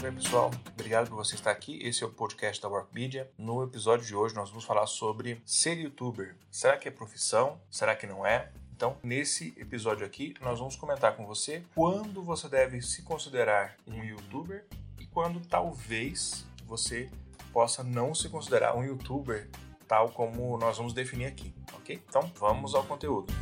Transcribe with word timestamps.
Bem, 0.00 0.12
pessoal? 0.12 0.52
Obrigado 0.74 1.08
por 1.08 1.16
você 1.16 1.34
estar 1.34 1.50
aqui. 1.50 1.80
Esse 1.82 2.04
é 2.04 2.06
o 2.06 2.10
podcast 2.10 2.62
da 2.62 2.68
Work 2.68 2.94
Media. 2.94 3.28
No 3.36 3.64
episódio 3.64 4.06
de 4.06 4.14
hoje, 4.14 4.32
nós 4.32 4.48
vamos 4.48 4.64
falar 4.64 4.86
sobre 4.86 5.42
ser 5.44 5.76
youtuber. 5.76 6.36
Será 6.52 6.76
que 6.76 6.86
é 6.86 6.90
profissão? 6.90 7.60
Será 7.68 7.96
que 7.96 8.06
não 8.06 8.24
é? 8.24 8.52
Então, 8.76 8.96
nesse 9.02 9.52
episódio 9.56 10.06
aqui, 10.06 10.34
nós 10.40 10.60
vamos 10.60 10.76
comentar 10.76 11.16
com 11.16 11.26
você 11.26 11.64
quando 11.74 12.22
você 12.22 12.48
deve 12.48 12.80
se 12.80 13.02
considerar 13.02 13.76
um 13.88 14.04
youtuber 14.04 14.64
e 15.00 15.06
quando 15.06 15.40
talvez 15.40 16.46
você 16.64 17.10
possa 17.52 17.82
não 17.82 18.14
se 18.14 18.28
considerar 18.28 18.76
um 18.76 18.84
youtuber 18.84 19.48
tal 19.88 20.10
como 20.10 20.56
nós 20.58 20.76
vamos 20.76 20.92
definir 20.92 21.26
aqui, 21.26 21.52
ok? 21.72 22.00
Então, 22.08 22.30
vamos 22.36 22.72
ao 22.72 22.84
conteúdo. 22.84 23.32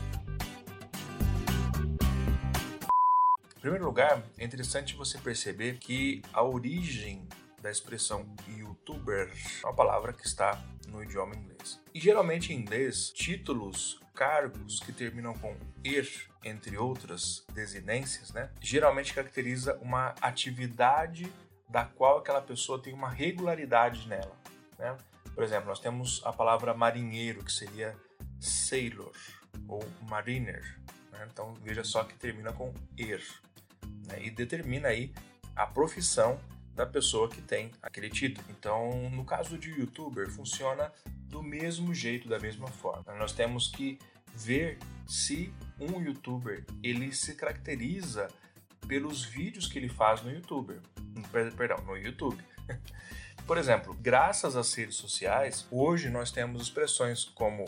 Primeiro 3.67 3.87
lugar, 3.87 4.23
é 4.39 4.45
interessante 4.45 4.95
você 4.95 5.19
perceber 5.19 5.79
que 5.79 6.23
a 6.33 6.41
origem 6.41 7.29
da 7.61 7.69
expressão 7.69 8.25
youtuber 8.47 9.29
é 9.61 9.67
uma 9.67 9.75
palavra 9.75 10.13
que 10.13 10.25
está 10.25 10.63
no 10.87 11.03
idioma 11.03 11.35
inglês. 11.35 11.83
E 11.93 11.99
geralmente 11.99 12.53
em 12.53 12.61
inglês, 12.61 13.11
títulos, 13.11 14.01
cargos 14.15 14.79
que 14.79 14.93
terminam 14.93 15.35
com 15.35 15.57
er, 15.83 16.09
entre 16.45 16.79
outras 16.79 17.45
desinências, 17.53 18.31
né, 18.31 18.51
geralmente 18.61 19.13
caracteriza 19.13 19.77
uma 19.83 20.15
atividade 20.21 21.27
da 21.69 21.85
qual 21.85 22.19
aquela 22.19 22.41
pessoa 22.41 22.81
tem 22.81 22.95
uma 22.95 23.11
regularidade 23.11 24.07
nela. 24.07 24.37
Né? 24.79 24.97
Por 25.35 25.43
exemplo, 25.43 25.67
nós 25.67 25.81
temos 25.81 26.23
a 26.25 26.33
palavra 26.33 26.73
marinheiro, 26.73 27.43
que 27.43 27.51
seria 27.51 27.97
sailor 28.39 29.17
ou 29.67 29.85
mariner. 30.09 30.81
Né? 31.11 31.27
Então 31.33 31.53
veja 31.65 31.83
só 31.83 32.05
que 32.05 32.15
termina 32.15 32.53
com 32.53 32.73
er 32.97 33.21
né? 34.07 34.19
e 34.23 34.31
determina 34.31 34.89
aí 34.89 35.13
a 35.55 35.67
profissão 35.67 36.39
da 36.75 36.85
pessoa 36.85 37.29
que 37.29 37.41
tem 37.41 37.71
aquele 37.83 38.11
título. 38.11 38.47
Então, 38.51 39.09
no 39.11 39.25
caso 39.25 39.57
de 39.57 39.71
youtuber, 39.71 40.31
funciona 40.31 40.93
do 41.25 41.43
mesmo 41.43 41.95
jeito, 41.95 42.29
da 42.29 42.39
mesma 42.39 42.69
forma. 42.69 43.15
Nós 43.15 43.33
temos 43.33 43.69
que 43.69 43.99
ver 44.35 44.79
se 45.07 45.53
um 45.81 46.01
youtuber 46.01 46.65
ele 46.83 47.13
se 47.15 47.35
caracteriza 47.35 48.29
pelos 48.87 49.25
vídeos 49.25 49.67
que 49.67 49.79
ele 49.79 49.89
faz 49.89 50.23
no 50.23 50.31
YouTube. 50.31 50.79
Perdão, 51.57 51.83
no 51.85 51.97
YouTube. 51.97 52.43
Por 53.47 53.59
exemplo, 53.59 53.95
graças 53.95 54.57
às 54.57 54.73
redes 54.75 54.97
sociais, 54.97 55.67
hoje 55.71 56.11
nós 56.11 56.31
temos 56.31 56.63
expressões 56.63 57.25
como 57.25 57.65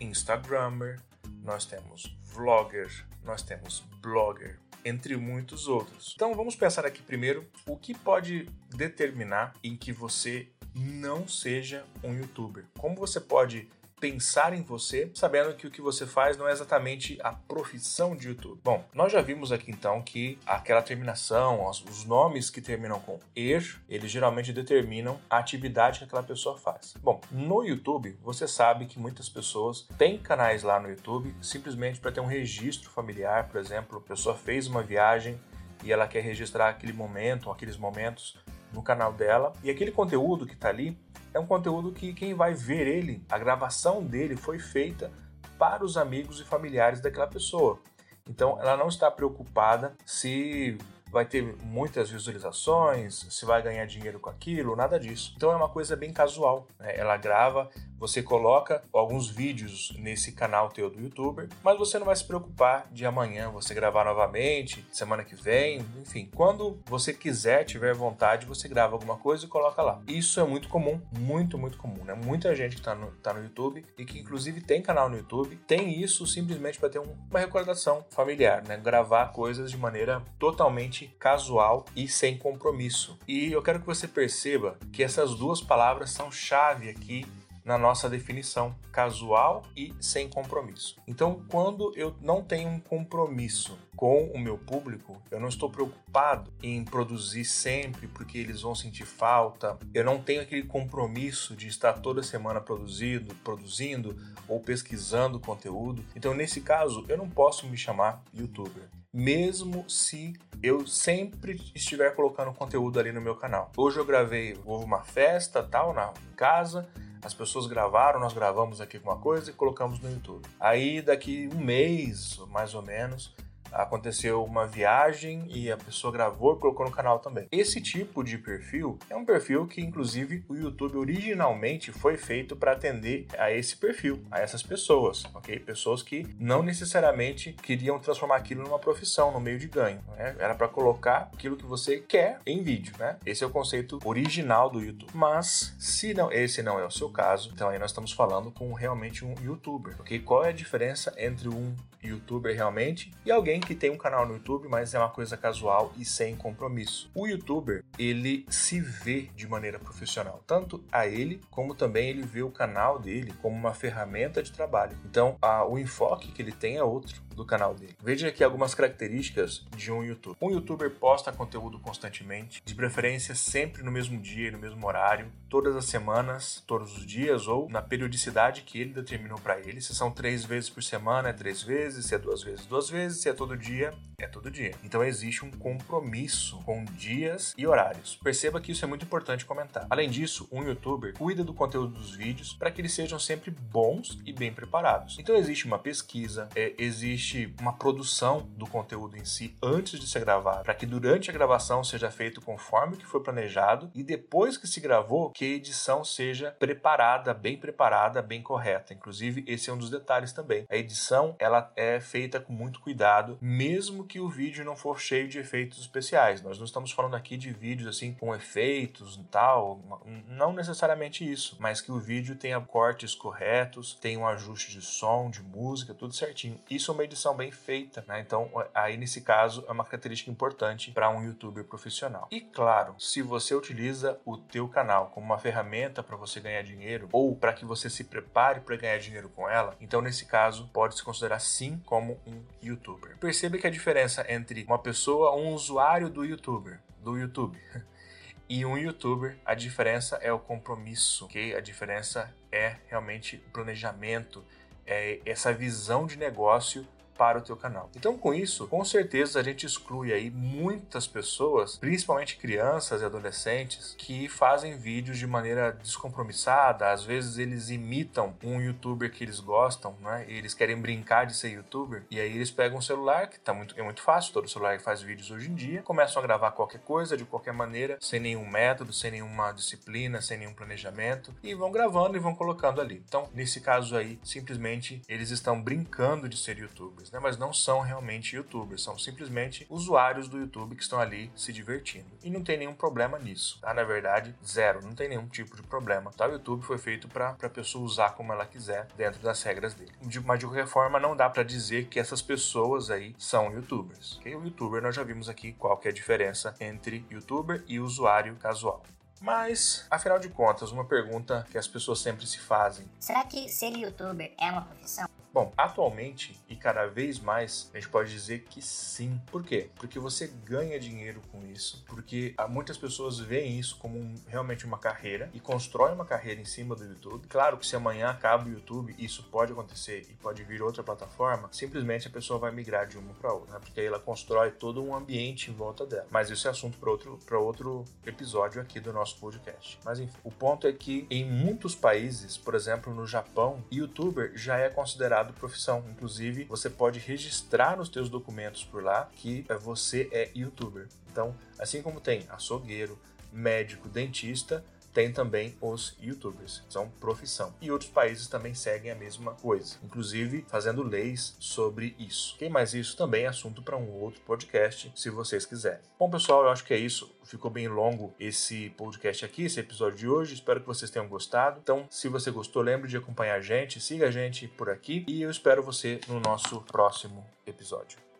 Instagrammer, 0.00 1.00
nós 1.42 1.64
temos 1.64 2.16
vlogger, 2.22 3.06
nós 3.24 3.42
temos 3.42 3.80
blogger, 4.02 4.58
entre 4.86 5.16
muitos 5.16 5.66
outros. 5.66 6.12
Então 6.14 6.32
vamos 6.34 6.54
pensar 6.54 6.86
aqui 6.86 7.02
primeiro 7.02 7.44
o 7.66 7.76
que 7.76 7.92
pode 7.92 8.48
determinar 8.70 9.52
em 9.62 9.76
que 9.76 9.90
você 9.90 10.48
não 10.72 11.26
seja 11.26 11.84
um 12.04 12.14
youtuber. 12.14 12.64
Como 12.78 12.94
você 12.94 13.20
pode 13.20 13.68
pensar 13.98 14.52
em 14.52 14.62
você, 14.62 15.10
sabendo 15.14 15.54
que 15.54 15.66
o 15.66 15.70
que 15.70 15.80
você 15.80 16.06
faz 16.06 16.36
não 16.36 16.46
é 16.46 16.52
exatamente 16.52 17.18
a 17.22 17.32
profissão 17.32 18.14
de 18.14 18.28
YouTube. 18.28 18.60
Bom, 18.62 18.84
nós 18.92 19.10
já 19.10 19.22
vimos 19.22 19.52
aqui 19.52 19.70
então 19.70 20.02
que 20.02 20.38
aquela 20.46 20.82
terminação, 20.82 21.66
os 21.68 22.04
nomes 22.04 22.50
que 22.50 22.60
terminam 22.60 23.00
com 23.00 23.18
er, 23.34 23.80
eles 23.88 24.10
geralmente 24.10 24.52
determinam 24.52 25.18
a 25.30 25.38
atividade 25.38 25.98
que 25.98 26.04
aquela 26.04 26.22
pessoa 26.22 26.58
faz. 26.58 26.94
Bom, 27.02 27.20
no 27.30 27.64
YouTube, 27.64 28.18
você 28.22 28.46
sabe 28.46 28.84
que 28.84 28.98
muitas 28.98 29.28
pessoas 29.28 29.88
têm 29.96 30.18
canais 30.18 30.62
lá 30.62 30.78
no 30.78 30.90
YouTube 30.90 31.34
simplesmente 31.40 31.98
para 31.98 32.12
ter 32.12 32.20
um 32.20 32.26
registro 32.26 32.90
familiar, 32.90 33.48
por 33.48 33.58
exemplo, 33.58 33.98
a 33.98 34.08
pessoa 34.08 34.36
fez 34.36 34.66
uma 34.66 34.82
viagem 34.82 35.40
e 35.82 35.92
ela 35.92 36.06
quer 36.06 36.20
registrar 36.20 36.68
aquele 36.68 36.92
momento, 36.92 37.50
aqueles 37.50 37.76
momentos 37.76 38.36
no 38.72 38.82
canal 38.82 39.12
dela, 39.12 39.52
e 39.62 39.70
aquele 39.70 39.92
conteúdo 39.92 40.46
que 40.46 40.54
está 40.54 40.68
ali 40.68 40.98
é 41.32 41.38
um 41.38 41.46
conteúdo 41.46 41.92
que 41.92 42.12
quem 42.14 42.34
vai 42.34 42.54
ver 42.54 42.86
ele, 42.86 43.22
a 43.28 43.38
gravação 43.38 44.02
dele 44.02 44.36
foi 44.36 44.58
feita 44.58 45.12
para 45.58 45.84
os 45.84 45.96
amigos 45.96 46.40
e 46.40 46.44
familiares 46.44 47.00
daquela 47.00 47.26
pessoa. 47.26 47.80
Então 48.28 48.58
ela 48.60 48.76
não 48.76 48.88
está 48.88 49.10
preocupada 49.10 49.94
se 50.04 50.78
vai 51.16 51.24
ter 51.24 51.56
muitas 51.64 52.10
visualizações, 52.10 53.26
se 53.30 53.46
vai 53.46 53.62
ganhar 53.62 53.86
dinheiro 53.86 54.20
com 54.20 54.28
aquilo, 54.28 54.76
nada 54.76 55.00
disso. 55.00 55.32
Então 55.34 55.50
é 55.50 55.56
uma 55.56 55.68
coisa 55.68 55.96
bem 55.96 56.12
casual. 56.12 56.66
Né? 56.78 56.92
Ela 56.94 57.16
grava, 57.16 57.70
você 57.98 58.22
coloca 58.22 58.82
alguns 58.92 59.30
vídeos 59.30 59.94
nesse 59.98 60.32
canal 60.32 60.68
teu 60.68 60.90
do 60.90 61.00
YouTuber, 61.00 61.48
mas 61.64 61.78
você 61.78 61.98
não 61.98 62.04
vai 62.04 62.14
se 62.14 62.24
preocupar 62.24 62.86
de 62.92 63.06
amanhã 63.06 63.48
você 63.48 63.72
gravar 63.72 64.04
novamente, 64.04 64.86
semana 64.92 65.24
que 65.24 65.34
vem, 65.34 65.78
enfim. 66.02 66.28
Quando 66.34 66.78
você 66.84 67.14
quiser, 67.14 67.64
tiver 67.64 67.94
vontade, 67.94 68.44
você 68.44 68.68
grava 68.68 68.94
alguma 68.94 69.16
coisa 69.16 69.46
e 69.46 69.48
coloca 69.48 69.80
lá. 69.80 70.02
Isso 70.06 70.38
é 70.38 70.44
muito 70.44 70.68
comum, 70.68 71.00
muito, 71.18 71.56
muito 71.56 71.78
comum, 71.78 72.04
né? 72.04 72.12
Muita 72.12 72.54
gente 72.54 72.74
que 72.74 72.80
está 72.82 72.94
no, 72.94 73.10
tá 73.22 73.32
no 73.32 73.42
YouTube 73.42 73.82
e 73.96 74.04
que 74.04 74.18
inclusive 74.18 74.60
tem 74.60 74.82
canal 74.82 75.08
no 75.08 75.16
YouTube, 75.16 75.56
tem 75.66 75.98
isso 75.98 76.26
simplesmente 76.26 76.78
para 76.78 76.90
ter 76.90 76.98
um, 76.98 77.16
uma 77.30 77.40
recordação 77.40 78.04
familiar, 78.10 78.62
né? 78.68 78.76
Gravar 78.76 79.28
coisas 79.28 79.70
de 79.70 79.78
maneira 79.78 80.22
totalmente 80.38 81.05
casual 81.18 81.84
e 81.94 82.08
sem 82.08 82.36
compromisso. 82.36 83.18
E 83.26 83.52
eu 83.52 83.62
quero 83.62 83.80
que 83.80 83.86
você 83.86 84.06
perceba 84.06 84.78
que 84.92 85.02
essas 85.02 85.34
duas 85.34 85.60
palavras 85.60 86.10
são 86.10 86.30
chave 86.30 86.88
aqui 86.88 87.26
na 87.66 87.76
nossa 87.76 88.08
definição, 88.08 88.76
casual 88.92 89.64
e 89.76 89.92
sem 90.00 90.28
compromisso. 90.28 90.96
Então, 91.04 91.42
quando 91.48 91.92
eu 91.96 92.14
não 92.22 92.40
tenho 92.40 92.68
um 92.68 92.78
compromisso 92.78 93.76
com 93.96 94.26
o 94.26 94.38
meu 94.38 94.56
público, 94.56 95.20
eu 95.32 95.40
não 95.40 95.48
estou 95.48 95.68
preocupado 95.68 96.52
em 96.62 96.84
produzir 96.84 97.44
sempre 97.44 98.06
porque 98.06 98.38
eles 98.38 98.62
vão 98.62 98.72
sentir 98.72 99.04
falta, 99.04 99.76
eu 99.92 100.04
não 100.04 100.22
tenho 100.22 100.42
aquele 100.42 100.62
compromisso 100.62 101.56
de 101.56 101.66
estar 101.66 101.94
toda 101.94 102.22
semana 102.22 102.60
produzindo, 102.60 103.34
produzindo 103.42 104.16
ou 104.46 104.60
pesquisando 104.60 105.40
conteúdo. 105.40 106.04
Então, 106.14 106.34
nesse 106.34 106.60
caso, 106.60 107.04
eu 107.08 107.18
não 107.18 107.28
posso 107.28 107.66
me 107.66 107.76
chamar 107.76 108.22
youtuber 108.32 108.88
mesmo 109.16 109.88
se 109.88 110.34
eu 110.62 110.86
sempre 110.86 111.58
estiver 111.74 112.14
colocando 112.14 112.52
conteúdo 112.52 113.00
ali 113.00 113.12
no 113.12 113.20
meu 113.20 113.34
canal. 113.34 113.72
Hoje 113.74 113.98
eu 113.98 114.04
gravei, 114.04 114.58
houve 114.62 114.84
uma 114.84 115.02
festa 115.02 115.62
tal 115.62 115.94
na 115.94 116.12
casa, 116.36 116.86
as 117.24 117.32
pessoas 117.32 117.66
gravaram, 117.66 118.20
nós 118.20 118.34
gravamos 118.34 118.78
aqui 118.78 118.98
alguma 118.98 119.16
coisa 119.16 119.50
e 119.50 119.54
colocamos 119.54 120.00
no 120.00 120.10
YouTube. 120.10 120.46
Aí 120.60 121.00
daqui 121.00 121.48
um 121.50 121.58
mês, 121.58 122.38
mais 122.50 122.74
ou 122.74 122.82
menos, 122.82 123.34
aconteceu 123.72 124.44
uma 124.44 124.66
viagem 124.66 125.46
e 125.48 125.70
a 125.70 125.76
pessoa 125.76 126.12
gravou 126.12 126.56
e 126.56 126.60
colocou 126.60 126.86
no 126.86 126.92
canal 126.92 127.18
também. 127.18 127.46
Esse 127.50 127.80
tipo 127.80 128.22
de 128.22 128.38
perfil 128.38 128.98
é 129.08 129.16
um 129.16 129.24
perfil 129.24 129.66
que, 129.66 129.80
inclusive, 129.80 130.44
o 130.48 130.54
YouTube 130.54 130.96
originalmente 130.96 131.92
foi 131.92 132.16
feito 132.16 132.56
para 132.56 132.72
atender 132.72 133.26
a 133.38 133.52
esse 133.52 133.76
perfil, 133.76 134.22
a 134.30 134.40
essas 134.40 134.62
pessoas, 134.62 135.24
ok? 135.34 135.58
Pessoas 135.58 136.02
que 136.02 136.26
não 136.38 136.62
necessariamente 136.62 137.52
queriam 137.52 137.98
transformar 137.98 138.36
aquilo 138.36 138.62
numa 138.62 138.78
profissão, 138.78 139.30
no 139.30 139.40
meio 139.40 139.58
de 139.58 139.68
ganho. 139.68 140.00
Né? 140.16 140.36
Era 140.38 140.54
para 140.54 140.68
colocar 140.68 141.30
aquilo 141.32 141.56
que 141.56 141.64
você 141.64 141.98
quer 141.98 142.40
em 142.46 142.62
vídeo, 142.62 142.94
né? 142.98 143.16
Esse 143.24 143.44
é 143.44 143.46
o 143.46 143.50
conceito 143.50 143.98
original 144.04 144.70
do 144.70 144.82
YouTube. 144.82 145.10
Mas 145.14 145.74
se 145.78 146.14
não, 146.14 146.32
esse 146.32 146.62
não 146.62 146.78
é 146.78 146.84
o 146.84 146.90
seu 146.90 147.10
caso, 147.10 147.50
então 147.52 147.68
aí 147.68 147.78
nós 147.78 147.90
estamos 147.90 148.12
falando 148.12 148.50
com 148.50 148.72
realmente 148.72 149.24
um 149.24 149.34
YouTuber, 149.42 149.96
ok? 150.00 150.18
Qual 150.20 150.44
é 150.44 150.48
a 150.48 150.52
diferença 150.52 151.14
entre 151.16 151.48
um 151.48 151.74
YouTuber 152.02 152.54
realmente 152.54 153.12
e 153.24 153.30
alguém 153.30 153.55
que 153.60 153.74
tem 153.74 153.90
um 153.90 153.96
canal 153.96 154.26
no 154.26 154.34
YouTube, 154.34 154.68
mas 154.68 154.94
é 154.94 154.98
uma 154.98 155.08
coisa 155.08 155.36
casual 155.36 155.92
e 155.96 156.04
sem 156.04 156.36
compromisso. 156.36 157.10
O 157.14 157.26
YouTuber, 157.26 157.84
ele 157.98 158.46
se 158.48 158.80
vê 158.80 159.30
de 159.34 159.46
maneira 159.46 159.78
profissional, 159.78 160.42
tanto 160.46 160.82
a 160.90 161.06
ele 161.06 161.40
como 161.50 161.74
também 161.74 162.08
ele 162.10 162.22
vê 162.22 162.42
o 162.42 162.50
canal 162.50 162.98
dele 162.98 163.32
como 163.42 163.56
uma 163.56 163.74
ferramenta 163.74 164.42
de 164.42 164.52
trabalho. 164.52 164.96
Então, 165.04 165.36
a, 165.40 165.64
o 165.64 165.78
enfoque 165.78 166.32
que 166.32 166.42
ele 166.42 166.52
tem 166.52 166.76
é 166.76 166.82
outro 166.82 167.26
do 167.36 167.44
canal 167.44 167.74
dele. 167.74 167.94
Veja 168.02 168.28
aqui 168.28 168.42
algumas 168.42 168.74
características 168.74 169.64
de 169.76 169.92
um 169.92 170.02
YouTuber. 170.02 170.38
Um 170.40 170.50
YouTuber 170.50 170.90
posta 170.90 171.30
conteúdo 171.30 171.78
constantemente, 171.78 172.62
de 172.64 172.74
preferência 172.74 173.34
sempre 173.34 173.82
no 173.82 173.92
mesmo 173.92 174.18
dia 174.18 174.48
e 174.48 174.50
no 174.50 174.58
mesmo 174.58 174.84
horário, 174.86 175.30
todas 175.48 175.76
as 175.76 175.84
semanas, 175.84 176.64
todos 176.66 176.96
os 176.96 177.06
dias 177.06 177.46
ou 177.46 177.68
na 177.68 177.82
periodicidade 177.82 178.62
que 178.62 178.80
ele 178.80 178.92
determinou 178.92 179.38
para 179.38 179.60
ele. 179.60 179.80
Se 179.80 179.94
são 179.94 180.10
três 180.10 180.44
vezes 180.44 180.70
por 180.70 180.82
semana, 180.82 181.28
é 181.28 181.32
três 181.32 181.62
vezes, 181.62 182.06
se 182.06 182.14
é 182.14 182.18
duas 182.18 182.42
vezes, 182.42 182.66
duas 182.66 182.88
vezes, 182.88 183.20
se 183.20 183.28
é 183.28 183.34
todo 183.34 183.45
dia, 183.54 183.92
é 184.18 184.26
todo 184.26 184.50
dia. 184.50 184.72
Então 184.82 185.04
existe 185.04 185.44
um 185.44 185.50
compromisso 185.50 186.58
com 186.64 186.84
dias 186.84 187.54
e 187.58 187.66
horários. 187.66 188.16
Perceba 188.16 188.60
que 188.60 188.72
isso 188.72 188.82
é 188.82 188.88
muito 188.88 189.04
importante 189.04 189.44
comentar. 189.44 189.86
Além 189.90 190.08
disso, 190.08 190.48
um 190.50 190.62
YouTuber 190.62 191.12
cuida 191.12 191.44
do 191.44 191.52
conteúdo 191.52 191.92
dos 191.92 192.14
vídeos 192.14 192.54
para 192.54 192.70
que 192.70 192.80
eles 192.80 192.94
sejam 192.94 193.18
sempre 193.18 193.50
bons 193.50 194.18
e 194.24 194.32
bem 194.32 194.52
preparados. 194.52 195.18
Então 195.18 195.36
existe 195.36 195.66
uma 195.66 195.78
pesquisa, 195.78 196.48
é, 196.54 196.74
existe 196.78 197.54
uma 197.60 197.74
produção 197.74 198.48
do 198.56 198.66
conteúdo 198.66 199.18
em 199.18 199.24
si 199.24 199.54
antes 199.62 200.00
de 200.00 200.08
ser 200.08 200.20
gravado, 200.20 200.64
para 200.64 200.74
que 200.74 200.86
durante 200.86 201.28
a 201.28 201.32
gravação 201.32 201.84
seja 201.84 202.10
feito 202.10 202.40
conforme 202.40 202.94
o 202.94 202.96
que 202.96 203.06
foi 203.06 203.22
planejado 203.22 203.90
e 203.94 204.02
depois 204.02 204.56
que 204.56 204.66
se 204.66 204.80
gravou, 204.80 205.30
que 205.30 205.44
a 205.44 205.48
edição 205.48 206.02
seja 206.02 206.52
preparada, 206.52 207.34
bem 207.34 207.58
preparada, 207.58 208.22
bem 208.22 208.42
correta. 208.42 208.94
Inclusive, 208.94 209.44
esse 209.46 209.68
é 209.68 209.72
um 209.72 209.78
dos 209.78 209.90
detalhes 209.90 210.32
também. 210.32 210.64
A 210.70 210.76
edição, 210.76 211.36
ela 211.38 211.70
é 211.76 212.00
feita 212.00 212.40
com 212.40 212.52
muito 212.52 212.80
cuidado 212.80 213.35
mesmo 213.40 214.04
que 214.04 214.20
o 214.20 214.28
vídeo 214.28 214.64
não 214.64 214.76
for 214.76 215.00
cheio 215.00 215.28
de 215.28 215.38
efeitos 215.38 215.78
especiais. 215.80 216.42
Nós 216.42 216.58
não 216.58 216.64
estamos 216.64 216.92
falando 216.92 217.14
aqui 217.14 217.36
de 217.36 217.52
vídeos 217.52 217.88
assim 217.88 218.12
com 218.12 218.34
efeitos 218.34 219.16
e 219.16 219.24
tal, 219.24 219.80
não 220.28 220.52
necessariamente 220.52 221.30
isso, 221.30 221.56
mas 221.58 221.80
que 221.80 221.92
o 221.92 221.98
vídeo 221.98 222.36
tenha 222.36 222.60
cortes 222.60 223.14
corretos, 223.14 223.94
tenha 223.94 224.18
um 224.18 224.26
ajuste 224.26 224.72
de 224.72 224.82
som, 224.82 225.30
de 225.30 225.42
música, 225.42 225.94
tudo 225.94 226.14
certinho. 226.14 226.60
Isso 226.68 226.90
é 226.90 226.94
uma 226.94 227.04
edição 227.04 227.34
bem 227.34 227.50
feita, 227.50 228.04
né? 228.06 228.20
Então, 228.20 228.50
aí 228.74 228.96
nesse 228.96 229.20
caso 229.20 229.64
é 229.68 229.72
uma 229.72 229.84
característica 229.84 230.30
importante 230.30 230.90
para 230.90 231.10
um 231.10 231.22
youtuber 231.22 231.64
profissional. 231.64 232.28
E 232.30 232.40
claro, 232.40 232.94
se 232.98 233.22
você 233.22 233.54
utiliza 233.54 234.18
o 234.24 234.36
teu 234.36 234.68
canal 234.68 235.10
como 235.10 235.26
uma 235.26 235.38
ferramenta 235.38 236.02
para 236.02 236.16
você 236.16 236.40
ganhar 236.40 236.62
dinheiro 236.62 237.08
ou 237.12 237.34
para 237.34 237.52
que 237.52 237.64
você 237.64 237.88
se 237.88 238.04
prepare 238.04 238.60
para 238.60 238.76
ganhar 238.76 238.98
dinheiro 238.98 239.28
com 239.28 239.48
ela, 239.48 239.76
então 239.80 240.00
nesse 240.00 240.26
caso 240.26 240.68
pode 240.72 240.96
se 240.96 241.02
considerar 241.02 241.40
sim 241.40 241.80
como 241.84 242.18
um 242.26 242.42
youtuber. 242.62 243.16
Perceba 243.26 243.58
que 243.58 243.66
a 243.66 243.70
diferença 243.70 244.24
entre 244.32 244.62
uma 244.62 244.78
pessoa, 244.78 245.34
um 245.34 245.52
usuário 245.52 246.08
do 246.08 246.24
youtuber, 246.24 246.78
do 247.02 247.18
YouTube, 247.18 247.58
e 248.48 248.64
um 248.64 248.78
youtuber, 248.78 249.36
a 249.44 249.52
diferença 249.52 250.14
é 250.22 250.32
o 250.32 250.38
compromisso, 250.38 251.24
ok? 251.24 251.52
A 251.56 251.60
diferença 251.60 252.32
é 252.52 252.76
realmente 252.86 253.42
o 253.48 253.50
planejamento, 253.50 254.44
é 254.86 255.18
essa 255.26 255.52
visão 255.52 256.06
de 256.06 256.16
negócio 256.16 256.86
para 257.16 257.38
o 257.38 257.42
teu 257.42 257.56
canal. 257.56 257.90
Então, 257.96 258.16
com 258.16 258.32
isso, 258.32 258.66
com 258.66 258.84
certeza 258.84 259.40
a 259.40 259.42
gente 259.42 259.66
exclui 259.66 260.12
aí 260.12 260.30
muitas 260.30 261.06
pessoas, 261.06 261.76
principalmente 261.76 262.36
crianças 262.36 263.02
e 263.02 263.04
adolescentes, 263.04 263.94
que 263.98 264.28
fazem 264.28 264.76
vídeos 264.76 265.18
de 265.18 265.26
maneira 265.26 265.72
descompromissada. 265.72 266.90
Às 266.90 267.04
vezes 267.04 267.38
eles 267.38 267.70
imitam 267.70 268.34
um 268.42 268.60
youtuber 268.60 269.10
que 269.10 269.24
eles 269.24 269.40
gostam, 269.40 269.94
né? 270.00 270.24
E 270.28 270.34
eles 270.36 270.54
querem 270.54 270.76
brincar 270.76 271.24
de 271.26 271.36
ser 271.36 271.50
youtuber. 271.50 272.04
E 272.10 272.20
aí 272.20 272.34
eles 272.34 272.50
pegam 272.50 272.78
um 272.78 272.82
celular, 272.82 273.28
que 273.28 273.38
tá 273.40 273.52
muito, 273.52 273.78
é 273.78 273.82
muito 273.82 274.02
fácil, 274.02 274.32
todo 274.32 274.48
celular 274.48 274.78
faz 274.80 275.00
vídeos 275.00 275.30
hoje 275.30 275.50
em 275.50 275.54
dia, 275.54 275.82
começam 275.82 276.22
a 276.22 276.26
gravar 276.26 276.52
qualquer 276.52 276.80
coisa, 276.80 277.16
de 277.16 277.24
qualquer 277.24 277.52
maneira, 277.52 277.96
sem 278.00 278.20
nenhum 278.20 278.48
método, 278.48 278.92
sem 278.92 279.10
nenhuma 279.10 279.52
disciplina, 279.52 280.20
sem 280.20 280.38
nenhum 280.38 280.54
planejamento, 280.54 281.34
e 281.42 281.54
vão 281.54 281.70
gravando 281.70 282.16
e 282.16 282.20
vão 282.20 282.34
colocando 282.34 282.80
ali. 282.80 283.02
Então, 283.06 283.28
nesse 283.32 283.60
caso 283.60 283.96
aí, 283.96 284.18
simplesmente 284.22 285.02
eles 285.08 285.30
estão 285.30 285.60
brincando 285.60 286.28
de 286.28 286.36
ser 286.36 286.58
youtubers 286.58 287.05
né? 287.10 287.18
Mas 287.18 287.36
não 287.36 287.52
são 287.52 287.80
realmente 287.80 288.36
youtubers, 288.36 288.82
são 288.82 288.98
simplesmente 288.98 289.66
usuários 289.68 290.28
do 290.28 290.38
YouTube 290.38 290.76
que 290.76 290.82
estão 290.82 291.00
ali 291.00 291.30
se 291.34 291.52
divertindo. 291.52 292.06
E 292.22 292.30
não 292.30 292.42
tem 292.42 292.58
nenhum 292.58 292.74
problema 292.74 293.18
nisso, 293.18 293.58
tá? 293.60 293.72
Na 293.72 293.84
verdade, 293.84 294.34
zero, 294.46 294.82
não 294.82 294.94
tem 294.94 295.08
nenhum 295.08 295.26
tipo 295.28 295.56
de 295.56 295.62
problema. 295.62 296.10
Tá? 296.12 296.26
O 296.26 296.32
YouTube 296.32 296.62
foi 296.62 296.78
feito 296.78 297.08
para 297.08 297.36
a 297.40 297.48
pessoa 297.48 297.84
usar 297.84 298.10
como 298.10 298.32
ela 298.32 298.46
quiser 298.46 298.86
dentro 298.96 299.20
das 299.20 299.42
regras 299.42 299.74
dele. 299.74 299.92
Mas 300.24 300.38
de 300.38 300.46
qualquer 300.46 300.66
forma, 300.66 300.98
não 300.98 301.16
dá 301.16 301.28
para 301.28 301.42
dizer 301.42 301.86
que 301.86 301.98
essas 301.98 302.22
pessoas 302.22 302.90
aí 302.90 303.14
são 303.18 303.52
youtubers. 303.52 304.18
Okay? 304.18 304.34
O 304.34 304.44
youtuber 304.44 304.82
nós 304.82 304.94
já 304.94 305.02
vimos 305.02 305.28
aqui 305.28 305.52
qual 305.52 305.76
que 305.76 305.88
é 305.88 305.90
a 305.90 305.94
diferença 305.94 306.54
entre 306.60 307.04
youtuber 307.10 307.62
e 307.66 307.78
usuário 307.80 308.36
casual. 308.36 308.82
Mas, 309.20 309.86
afinal 309.90 310.18
de 310.18 310.28
contas, 310.28 310.70
uma 310.72 310.84
pergunta 310.84 311.46
que 311.50 311.56
as 311.56 311.66
pessoas 311.66 312.00
sempre 312.00 312.26
se 312.26 312.38
fazem: 312.38 312.86
será 313.00 313.24
que 313.24 313.48
ser 313.48 313.76
youtuber 313.76 314.32
é 314.38 314.50
uma 314.50 314.62
profissão? 314.62 315.08
Bom, 315.36 315.52
atualmente 315.54 316.34
e 316.48 316.56
cada 316.56 316.86
vez 316.86 317.20
mais 317.20 317.70
a 317.74 317.76
gente 317.76 317.90
pode 317.90 318.10
dizer 318.10 318.44
que 318.48 318.62
sim. 318.62 319.20
Por 319.26 319.44
quê? 319.44 319.68
Porque 319.74 319.98
você 319.98 320.28
ganha 320.28 320.80
dinheiro 320.80 321.20
com 321.30 321.44
isso, 321.44 321.84
porque 321.86 322.34
muitas 322.48 322.78
pessoas 322.78 323.18
veem 323.18 323.58
isso 323.58 323.76
como 323.76 323.98
um, 323.98 324.14
realmente 324.26 324.64
uma 324.64 324.78
carreira 324.78 325.28
e 325.34 325.38
constroem 325.38 325.92
uma 325.92 326.06
carreira 326.06 326.40
em 326.40 326.46
cima 326.46 326.74
do 326.74 326.86
YouTube. 326.86 327.28
Claro 327.28 327.58
que 327.58 327.66
se 327.66 327.76
amanhã 327.76 328.08
acaba 328.08 328.46
o 328.46 328.48
YouTube, 328.50 328.94
isso 328.98 329.24
pode 329.24 329.52
acontecer 329.52 330.06
e 330.08 330.14
pode 330.14 330.42
vir 330.42 330.62
outra 330.62 330.82
plataforma, 330.82 331.50
simplesmente 331.52 332.08
a 332.08 332.10
pessoa 332.10 332.38
vai 332.38 332.50
migrar 332.50 332.86
de 332.86 332.96
uma 332.96 333.12
para 333.12 333.30
outra, 333.34 333.52
né? 333.52 333.60
porque 333.62 333.80
aí 333.80 333.86
ela 333.86 334.00
constrói 334.00 334.52
todo 334.52 334.82
um 334.82 334.96
ambiente 334.96 335.50
em 335.50 335.54
volta 335.54 335.84
dela. 335.84 336.06
Mas 336.10 336.30
isso 336.30 336.48
é 336.48 336.50
assunto 336.50 336.78
para 336.78 336.90
outro, 336.90 337.18
outro 337.32 337.84
episódio 338.06 338.58
aqui 338.58 338.80
do 338.80 338.90
nosso 338.90 339.18
podcast. 339.18 339.78
Mas 339.84 340.00
enfim, 340.00 340.16
o 340.24 340.30
ponto 340.30 340.66
é 340.66 340.72
que 340.72 341.06
em 341.10 341.26
muitos 341.26 341.74
países, 341.74 342.38
por 342.38 342.54
exemplo 342.54 342.94
no 342.94 343.06
Japão, 343.06 343.62
youtuber 343.70 344.32
já 344.34 344.56
é 344.56 344.70
considerado 344.70 345.25
profissão. 345.32 345.84
Inclusive, 345.90 346.44
você 346.44 346.68
pode 346.70 346.98
registrar 346.98 347.76
nos 347.76 347.88
teus 347.88 348.08
documentos 348.08 348.64
por 348.64 348.82
lá 348.82 349.08
que 349.16 349.44
eh, 349.48 349.54
você 349.56 350.08
é 350.12 350.30
youtuber. 350.34 350.88
Então, 351.10 351.34
assim 351.58 351.82
como 351.82 352.00
tem 352.00 352.26
açougueiro, 352.28 352.98
médico, 353.32 353.88
dentista, 353.88 354.64
tem 354.96 355.12
também 355.12 355.54
os 355.60 355.94
youtubers, 356.00 356.62
são 356.70 356.88
profissão. 356.88 357.52
E 357.60 357.70
outros 357.70 357.90
países 357.90 358.28
também 358.28 358.54
seguem 358.54 358.90
a 358.90 358.94
mesma 358.94 359.32
coisa, 359.32 359.76
inclusive 359.84 360.46
fazendo 360.48 360.82
leis 360.82 361.36
sobre 361.38 361.94
isso. 361.98 362.34
Quem 362.38 362.48
mais 362.48 362.72
isso 362.72 362.96
também 362.96 363.24
é 363.24 363.26
assunto 363.26 363.60
para 363.60 363.76
um 363.76 363.90
outro 364.00 364.22
podcast, 364.22 364.90
se 364.96 365.10
vocês 365.10 365.44
quiserem. 365.44 365.80
Bom, 365.98 366.08
pessoal, 366.08 366.44
eu 366.44 366.48
acho 366.48 366.64
que 366.64 366.72
é 366.72 366.78
isso. 366.78 367.14
Ficou 367.24 367.50
bem 367.50 367.68
longo 367.68 368.14
esse 368.18 368.70
podcast 368.70 369.22
aqui, 369.22 369.44
esse 369.44 369.60
episódio 369.60 369.98
de 369.98 370.08
hoje. 370.08 370.32
Espero 370.32 370.62
que 370.62 370.66
vocês 370.66 370.90
tenham 370.90 371.06
gostado. 371.06 371.60
Então, 371.62 371.86
se 371.90 372.08
você 372.08 372.30
gostou, 372.30 372.62
lembre 372.62 372.88
de 372.88 372.96
acompanhar 372.96 373.34
a 373.34 373.40
gente, 373.42 373.78
siga 373.78 374.06
a 374.06 374.10
gente 374.10 374.48
por 374.48 374.70
aqui 374.70 375.04
e 375.06 375.20
eu 375.20 375.30
espero 375.30 375.62
você 375.62 376.00
no 376.08 376.20
nosso 376.20 376.62
próximo 376.62 377.22
episódio. 377.46 378.15